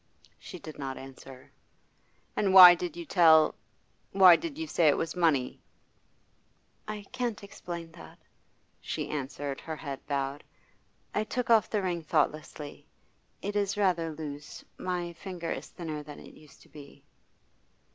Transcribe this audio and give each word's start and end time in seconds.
She 0.39 0.57
did 0.57 0.79
not 0.79 0.97
answer. 0.97 1.51
'And 2.35 2.55
why 2.55 2.73
did 2.73 2.97
you 2.97 3.05
tell 3.05 3.53
why 4.13 4.35
did 4.35 4.57
you 4.57 4.65
say 4.65 4.87
it 4.87 4.97
was 4.97 5.15
money?' 5.15 5.61
'I 6.87 7.05
can't 7.11 7.43
explain 7.43 7.91
that,' 7.91 8.17
she 8.79 9.11
answered, 9.11 9.61
her 9.61 9.75
head 9.75 10.03
bowed. 10.07 10.43
'I 11.13 11.25
took 11.25 11.51
off 11.51 11.69
the 11.69 11.83
ring 11.83 12.01
thoughtlessly; 12.01 12.87
it 13.43 13.55
is 13.55 13.77
rather 13.77 14.11
loose; 14.11 14.65
my 14.79 15.13
finger 15.13 15.51
is 15.51 15.67
thinner 15.67 16.01
than 16.01 16.19
it 16.19 16.33
used 16.33 16.63
to 16.63 16.69
be. 16.69 17.03